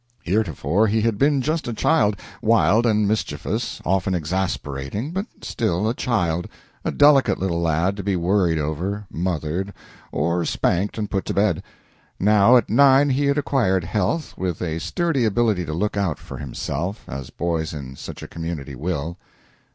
[0.23, 5.93] Heretofore he had been just a child wild and mischievous, often exasperating, but still a
[5.93, 6.47] child
[6.83, 9.71] a delicate little lad to be worried over, mothered,
[10.11, 11.61] or spanked and put to bed.
[12.19, 16.37] Now at nine he had acquired health, with a sturdy ability to look out for
[16.37, 19.19] himself, as boys in such a community will.